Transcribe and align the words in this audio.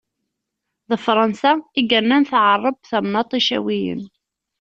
D 0.89 0.91
Fransa 1.05 1.51
i 1.79 1.81
yernan 1.89 2.23
tɛerreb 2.31 2.77
tamennaṭ 2.89 3.31
Icawiyen. 3.39 4.01